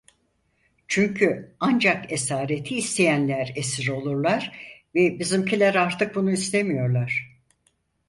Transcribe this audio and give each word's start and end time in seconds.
Çünkü 0.87 1.55
ancak 1.59 2.11
esareti 2.11 2.75
isteyenler 2.75 3.53
esir 3.55 3.87
olurlar 3.87 4.59
ve 4.95 5.19
bizimkiler 5.19 5.75
artık 5.75 6.15
bunu 6.15 6.31
istemiyorlar. 6.31 7.39